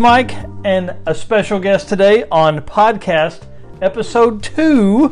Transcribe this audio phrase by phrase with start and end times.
[0.00, 0.32] Mike
[0.64, 3.42] and a special guest today on podcast
[3.82, 5.08] episode two,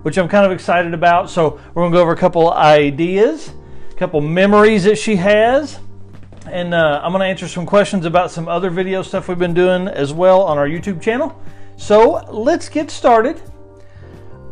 [0.00, 1.28] which I'm kind of excited about.
[1.28, 3.52] So we're gonna go over a couple ideas,
[3.90, 5.78] a couple memories that she has,
[6.46, 9.88] and uh, I'm gonna answer some questions about some other video stuff we've been doing
[9.88, 11.38] as well on our YouTube channel.
[11.76, 13.42] So let's get started.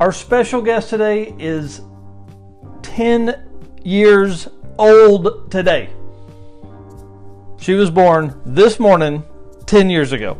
[0.00, 1.80] Our special guest today is
[2.82, 3.42] 10
[3.84, 4.48] years
[4.78, 5.88] old today.
[7.58, 9.24] She was born this morning
[9.68, 10.36] 10 years ago.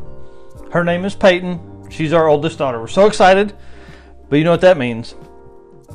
[0.72, 1.90] Her name is Peyton.
[1.90, 2.80] She's our oldest daughter.
[2.80, 3.54] We're so excited.
[4.30, 5.14] But you know what that means?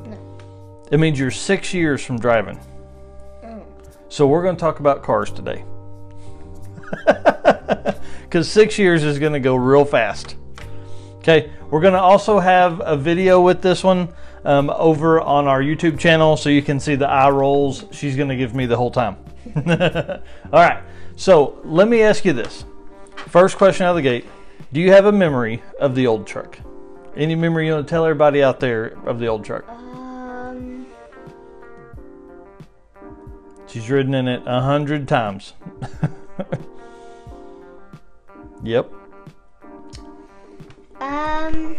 [0.06, 0.84] No.
[0.92, 2.60] It means you're six years from driving.
[3.44, 3.66] Mm.
[4.08, 5.66] So we're going to talk about cars today.
[8.24, 10.38] Because six years is going to go real fast.
[11.18, 14.12] Okay, we're going to also have a video with this one
[14.44, 18.30] um, over on our YouTube channel so you can see the eye rolls she's going
[18.30, 19.18] to give me the whole time.
[19.56, 19.64] All
[20.52, 20.82] right,
[21.16, 22.66] so let me ask you this.
[23.28, 24.26] First question out of the gate
[24.72, 26.60] Do you have a memory of the old truck?
[27.16, 29.68] Any memory you want to tell everybody out there of the old truck?
[29.70, 30.88] Um,
[33.68, 35.54] She's ridden in it a hundred times.
[38.64, 38.92] yep.
[41.00, 41.76] um,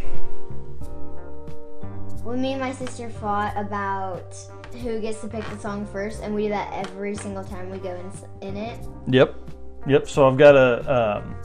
[2.24, 4.34] when me and my sister fought about
[4.82, 7.78] who gets to pick the song first, and we do that every single time we
[7.78, 7.94] go
[8.40, 8.84] in, in it.
[9.06, 9.43] Yep.
[9.86, 10.08] Yep.
[10.08, 11.36] So I've got a um,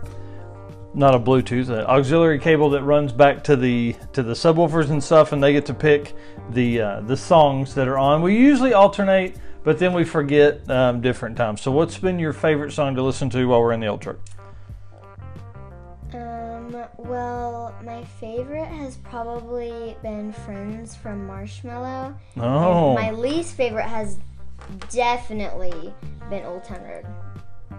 [0.94, 5.04] not a Bluetooth, an auxiliary cable that runs back to the to the subwoofers and
[5.04, 6.16] stuff, and they get to pick
[6.52, 8.22] the uh, the songs that are on.
[8.22, 11.62] We usually alternate, but then we forget um, different times.
[11.62, 14.18] So what's been your favorite song to listen to while we're in the old truck?
[16.14, 22.16] Um, well, my favorite has probably been Friends from Marshmello.
[22.38, 24.18] Oh, And my least favorite has
[24.90, 25.94] definitely
[26.30, 27.06] been Old Town Road.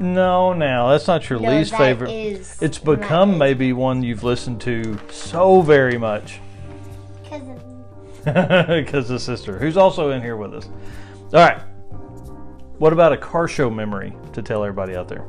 [0.00, 2.10] No, now that's not your No, least that favorite.
[2.10, 6.40] is It's become maybe one you've listened to so very much.
[7.28, 7.60] Cousin.
[8.24, 10.66] because the sister, who's also in here with us.
[11.32, 11.60] All right.
[12.78, 15.22] What about a car show memory to tell everybody out there?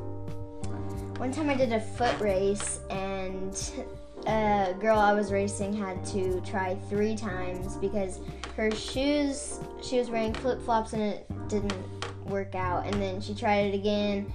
[1.17, 3.53] One time I did a foot race and
[4.25, 8.19] a girl I was racing had to try three times because
[8.55, 11.73] her shoes, she was wearing flip flops and it didn't
[12.25, 12.85] work out.
[12.85, 14.31] And then she tried it again.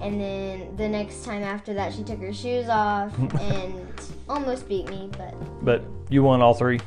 [0.00, 3.86] And then the next time after that, she took her shoes off and
[4.28, 5.34] almost beat me, but
[5.64, 6.80] But you won all three.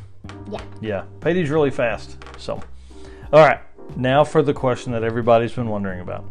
[0.50, 0.62] yeah.
[0.82, 2.18] Yeah, Patty's really fast.
[2.38, 2.62] So,
[3.34, 3.60] all right.
[3.96, 6.24] Now for the question that everybody's been wondering about.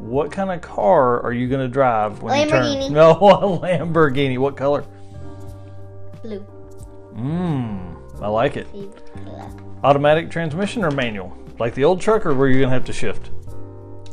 [0.00, 2.82] What kind of car are you going to drive when you Lamborghini.
[2.84, 2.92] turn?
[2.94, 4.38] No, a Lamborghini.
[4.38, 4.84] What color?
[6.22, 6.44] Blue.
[7.14, 8.66] Mmm, I like it.
[9.84, 11.36] Automatic transmission or manual?
[11.58, 13.30] Like the old truck, or were you going to have to shift?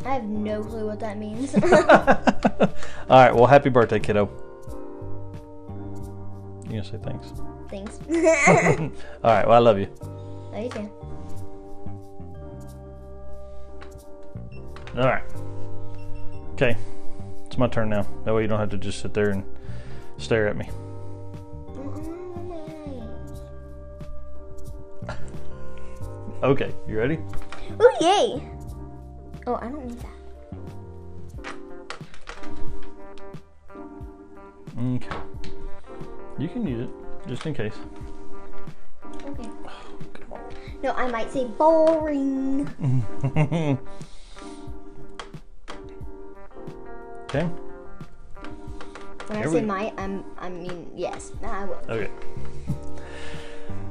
[0.08, 1.54] I have no clue what that means.
[1.64, 1.70] All
[3.10, 3.36] right.
[3.36, 4.30] Well, happy birthday, kiddo.
[6.64, 7.34] You gonna say thanks?
[7.70, 8.00] Thanks.
[9.24, 9.46] All right.
[9.46, 9.90] Well, I love you.
[10.52, 10.90] There you go.
[14.98, 15.24] All right.
[16.54, 16.78] Okay.
[17.46, 18.08] It's my turn now.
[18.24, 19.44] That way you don't have to just sit there and
[20.18, 20.70] stare at me.
[21.74, 22.14] Mm-hmm.
[26.44, 26.74] Okay.
[26.88, 27.20] You ready?
[27.80, 28.57] Oh yay!
[29.48, 30.18] Oh, I don't need that.
[34.78, 35.18] Okay.
[36.38, 36.90] You can use it
[37.30, 37.74] just in case.
[39.26, 39.50] Okay.
[40.32, 40.40] On.
[40.84, 42.68] No, I might say boring.
[47.30, 47.44] okay.
[49.28, 51.32] When Here I say we- might, I'm I mean yes.
[51.42, 51.80] I will.
[51.90, 52.12] Okay.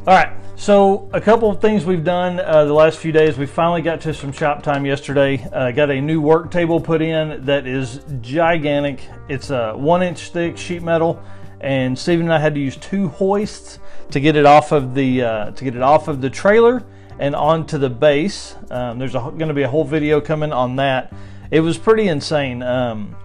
[0.07, 0.37] All right.
[0.55, 3.37] So a couple of things we've done uh, the last few days.
[3.37, 5.45] We finally got to some shop time yesterday.
[5.53, 9.01] Uh, got a new work table put in that is gigantic.
[9.29, 11.21] It's a one inch thick sheet metal,
[11.61, 13.81] and Stephen and I had to use two hoists
[14.13, 16.85] to get it off of the uh, to get it off of the trailer
[17.19, 18.55] and onto the base.
[18.71, 21.13] Um, there's going to be a whole video coming on that.
[21.51, 22.63] It was pretty insane.
[22.63, 23.17] Um,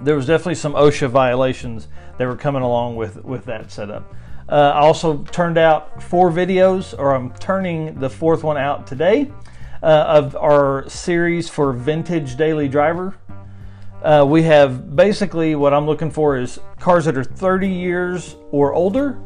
[0.00, 1.86] there was definitely some OSHA violations
[2.16, 4.10] that were coming along with with that setup.
[4.48, 9.30] Uh, I also turned out four videos, or I'm turning the fourth one out today,
[9.82, 13.14] uh, of our series for Vintage Daily Driver.
[14.02, 18.74] Uh, we have basically what I'm looking for is cars that are 30 years or
[18.74, 19.18] older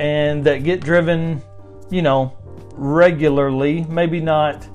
[0.00, 1.40] and that get driven,
[1.88, 2.36] you know,
[2.72, 4.68] regularly, maybe not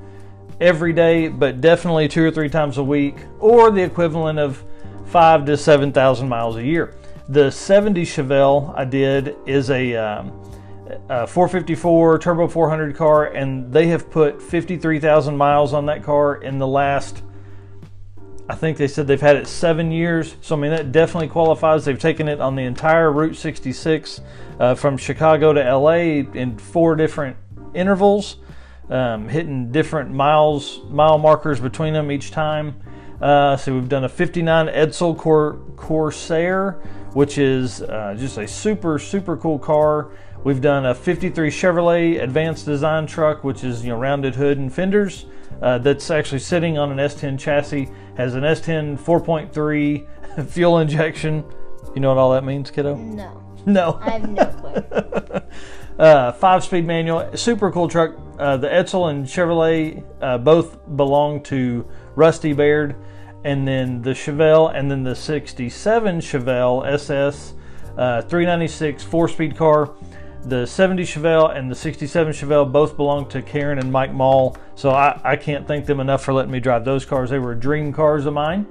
[0.61, 4.63] every day, but definitely two or three times a week, or the equivalent of
[5.07, 6.95] five to 7,000 miles a year.
[7.29, 10.31] The 70 Chevelle I did is a, um,
[11.09, 16.57] a 454 Turbo 400 car, and they have put 53,000 miles on that car in
[16.57, 17.21] the last
[18.49, 20.35] I think they said they've had it seven years.
[20.41, 21.85] So, I mean, that definitely qualifies.
[21.85, 24.21] They've taken it on the entire Route 66
[24.59, 27.37] uh, from Chicago to LA in four different
[27.75, 28.37] intervals,
[28.89, 32.81] um, hitting different miles, mile markers between them each time.
[33.21, 36.81] Uh, so, we've done a 59 Edsel Cor- Corsair,
[37.13, 40.11] which is uh, just a super, super cool car.
[40.43, 44.73] We've done a 53 Chevrolet Advanced Design truck, which is you know rounded hood and
[44.73, 45.25] fenders.
[45.61, 47.89] Uh, that's actually sitting on an S10 chassis.
[48.15, 51.43] Has an S10 4.3 fuel injection.
[51.93, 52.95] You know what all that means, kiddo?
[52.95, 53.45] No.
[53.65, 53.99] No.
[54.01, 55.41] I have no clue.
[55.99, 58.15] uh, five-speed manual, super cool truck.
[58.39, 61.85] Uh, the Edsel and Chevrolet uh, both belong to
[62.15, 62.95] Rusty Baird,
[63.43, 67.53] and then the Chevelle, and then the '67 Chevelle SS,
[67.97, 69.91] uh, 396 four-speed car.
[70.45, 74.91] The 70 Chevelle and the 67 Chevelle both belong to Karen and Mike Mall, so
[74.91, 77.29] I, I can't thank them enough for letting me drive those cars.
[77.29, 78.65] They were dream cars of mine.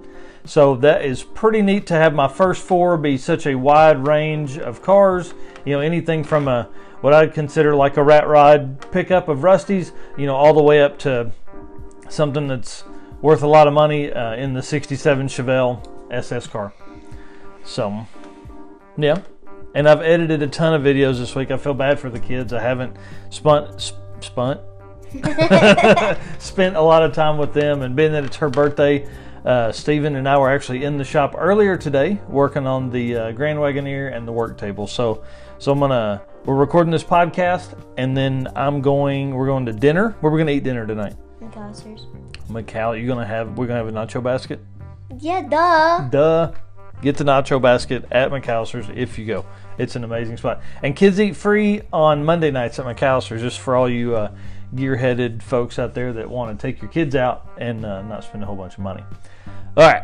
[0.46, 4.56] So that is pretty neat to have my first four be such a wide range
[4.56, 5.34] of cars.
[5.66, 6.70] You know, anything from a
[7.02, 10.80] what I'd consider like a rat rod pickup of Rusty's, you know, all the way
[10.80, 11.32] up to
[12.08, 12.82] something that's
[13.20, 16.72] worth a lot of money uh, in the 67 Chevelle SS car.
[17.64, 18.06] So,
[18.96, 19.20] yeah.
[19.74, 21.50] And I've edited a ton of videos this week.
[21.50, 22.52] I feel bad for the kids.
[22.52, 22.96] I haven't
[23.30, 24.58] spun, sp- spun,
[26.38, 27.82] spent a lot of time with them.
[27.82, 29.06] And being that it's her birthday,
[29.44, 33.32] uh, Stephen and I were actually in the shop earlier today working on the uh,
[33.32, 34.86] Grand Wagoneer and the work table.
[34.86, 35.22] So,
[35.58, 39.34] so I'm gonna we're recording this podcast, and then I'm going.
[39.34, 40.16] We're going to dinner.
[40.20, 41.14] Where we're gonna eat dinner tonight?
[41.40, 42.06] McAlister's.
[42.50, 43.56] McCall, you gonna have?
[43.56, 44.60] We're gonna have a nacho basket.
[45.18, 46.08] Yeah, duh.
[46.08, 46.52] Duh.
[47.00, 49.46] Get the nacho basket at McAlister's if you go.
[49.78, 50.60] It's an amazing spot.
[50.82, 54.32] And kids eat free on Monday nights at McAlister's, just for all you uh,
[54.74, 58.42] gear-headed folks out there that want to take your kids out and uh, not spend
[58.42, 59.04] a whole bunch of money.
[59.76, 60.02] All right,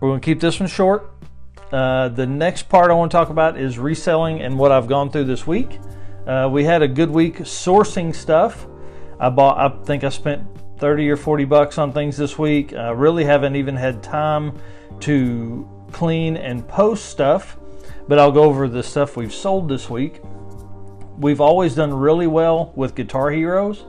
[0.00, 1.10] we're going to keep this one short.
[1.70, 5.10] Uh, the next part I want to talk about is reselling and what I've gone
[5.10, 5.78] through this week.
[6.26, 8.66] Uh, we had a good week sourcing stuff.
[9.20, 9.58] I bought.
[9.58, 10.42] I think I spent
[10.82, 12.72] 30 or 40 bucks on things this week.
[12.72, 14.58] I really haven't even had time
[14.98, 17.56] to clean and post stuff,
[18.08, 20.20] but I'll go over the stuff we've sold this week.
[21.16, 23.84] We've always done really well with Guitar Heroes,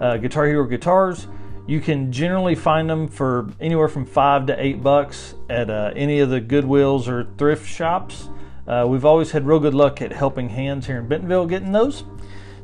[0.00, 1.28] uh, Guitar Hero guitars.
[1.68, 6.18] You can generally find them for anywhere from five to eight bucks at uh, any
[6.18, 8.28] of the Goodwills or thrift shops.
[8.66, 12.02] Uh, we've always had real good luck at helping hands here in Bentonville getting those.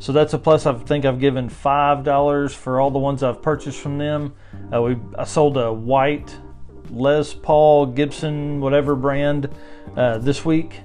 [0.00, 0.64] So that's a plus.
[0.64, 4.34] I think I've given five dollars for all the ones I've purchased from them.
[4.72, 6.36] Uh, we I sold a white
[6.90, 9.50] Les Paul Gibson whatever brand
[9.96, 10.80] uh, this week.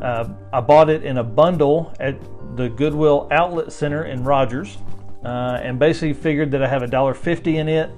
[0.00, 2.16] Uh, I bought it in a bundle at
[2.56, 4.78] the Goodwill Outlet Center in Rogers,
[5.24, 7.90] uh, and basically figured that I have a dollar fifty in it,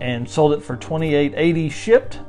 [0.00, 2.20] and sold it for twenty eight eighty shipped.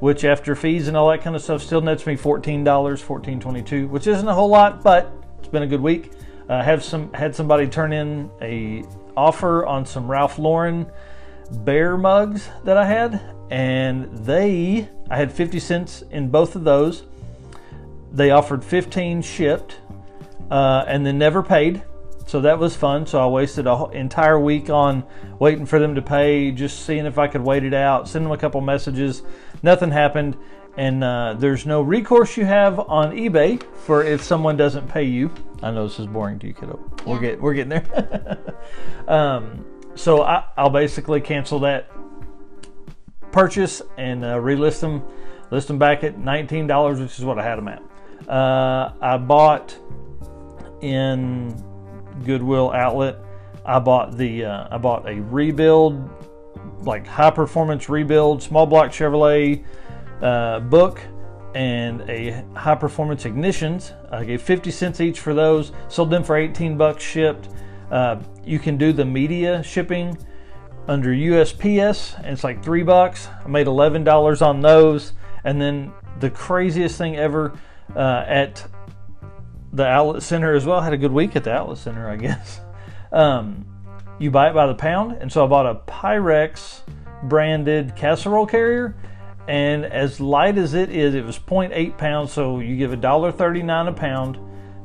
[0.00, 3.40] Which after fees and all that kind of stuff still nets me fourteen dollars, fourteen
[3.40, 6.12] twenty two, which isn't a whole lot, but it's been a good week.
[6.48, 8.84] Uh, have some had somebody turn in a
[9.16, 10.90] offer on some Ralph Lauren
[11.50, 13.20] bear mugs that I had,
[13.50, 17.04] and they I had 50 cents in both of those.
[18.12, 19.76] They offered 15 shipped,
[20.50, 21.82] uh, and then never paid.
[22.26, 23.06] So that was fun.
[23.06, 25.04] So I wasted an entire week on
[25.38, 28.32] waiting for them to pay, just seeing if I could wait it out, send them
[28.32, 29.22] a couple messages.
[29.62, 30.36] Nothing happened,
[30.76, 35.30] and uh, there's no recourse you have on eBay for if someone doesn't pay you.
[35.62, 36.78] I know this is boring to you, kiddo.
[37.06, 38.38] We're get we're getting there.
[39.08, 39.64] um,
[39.94, 41.90] so I, I'll basically cancel that
[43.30, 45.02] purchase and uh, relist them,
[45.50, 47.82] list them back at nineteen dollars, which is what I had them at.
[48.28, 49.76] Uh, I bought
[50.80, 51.54] in
[52.24, 53.18] Goodwill outlet.
[53.64, 56.10] I bought the uh, I bought a rebuild,
[56.84, 59.64] like high performance rebuild, small block Chevrolet
[60.22, 61.00] uh, book,
[61.54, 63.92] and a high performance ignitions.
[64.12, 65.72] I gave 50 cents each for those.
[65.88, 67.48] Sold them for 18 bucks shipped.
[67.90, 70.18] Uh, you can do the media shipping
[70.88, 73.28] under USPS, and it's like three bucks.
[73.44, 75.12] I made eleven dollars on those,
[75.44, 77.58] and then the craziest thing ever
[77.94, 78.66] uh, at
[79.72, 80.80] the outlet center as well.
[80.80, 82.60] Had a good week at the outlet center, I guess.
[83.12, 83.66] Um,
[84.18, 86.80] you buy it by the pound, and so I bought a Pyrex
[87.24, 88.96] branded casserole carrier,
[89.48, 92.32] and as light as it is, it was 0.8 pounds.
[92.32, 94.38] So you give a dollar 39 a pound,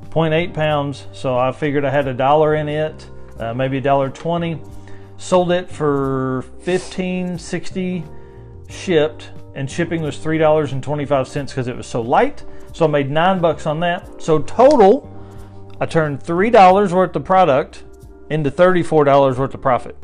[0.10, 1.08] 0.8 pounds.
[1.14, 4.62] So I figured I had a dollar in it, uh, maybe a dollar 20.
[5.18, 8.04] Sold it for 15.60
[8.70, 12.44] shipped, and shipping was three dollars and 25 cents because it was so light.
[12.74, 14.22] So I made nine bucks on that.
[14.22, 15.10] So total,
[15.82, 17.84] I turned three dollars worth of product
[18.30, 19.98] into $34 worth of profit.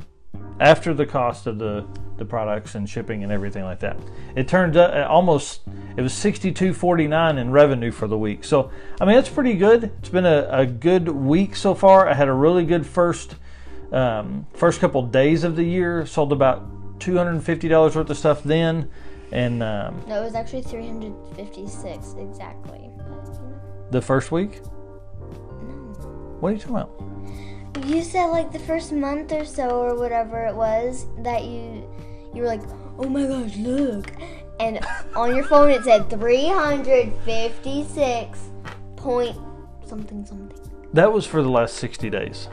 [0.59, 1.85] after the cost of the
[2.17, 3.97] the products and shipping and everything like that.
[4.35, 5.61] It turned out uh, almost
[5.97, 8.43] it was 62.49 in revenue for the week.
[8.43, 9.91] So I mean it's pretty good.
[9.99, 12.07] It's been a, a good week so far.
[12.07, 13.35] I had a really good first
[13.91, 16.05] um, first couple days of the year.
[16.05, 18.89] Sold about $250 worth of stuff then,
[19.31, 22.89] and um, No, it was actually 356 exactly.
[23.91, 24.61] the first week.
[24.63, 26.37] No.
[26.39, 27.01] What are you talking about?
[27.83, 31.83] You said like the first month or so or whatever it was that you
[32.33, 32.61] you were like,
[32.97, 34.11] "Oh my gosh, look."
[34.59, 34.79] And
[35.15, 38.39] on your phone it said 356
[38.95, 39.37] point
[39.85, 40.57] something something.
[40.93, 42.47] That was for the last 60 days.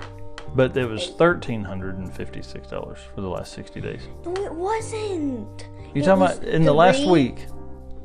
[0.54, 4.02] But it was $1,356 for the last 60 days.
[4.26, 5.66] No, it wasn't.
[5.94, 7.46] You It talking was about in the last week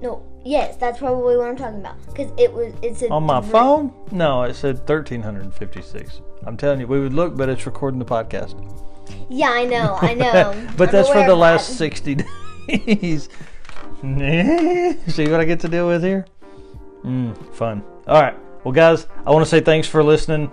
[0.02, 1.98] No, yes, that's probably what I'm talking about.
[2.16, 3.92] Cuz it was it's a on my phone?
[4.12, 6.22] No, it said 1,356.
[6.46, 8.56] I'm telling you, we would look, but it's recording the podcast.
[9.30, 9.98] Yeah, I know.
[10.02, 10.54] I know.
[10.78, 11.76] but I'm that's for aware the of last that.
[11.76, 12.16] 60
[12.68, 13.30] days.
[15.08, 16.26] See what I get to deal with here?
[17.04, 17.84] Mm, fun.
[18.08, 18.36] All right.
[18.64, 20.52] Well, guys, I want to say thanks for listening.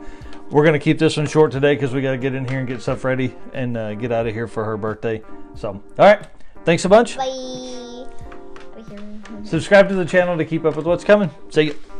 [0.50, 2.58] We're going to keep this one short today because we got to get in here
[2.58, 5.22] and get stuff ready and uh, get out of here for her birthday.
[5.54, 6.26] So, all right.
[6.64, 7.16] Thanks a bunch.
[7.16, 8.06] Bye.
[9.44, 11.30] Subscribe to the channel to keep up with what's coming.
[11.50, 11.93] See you.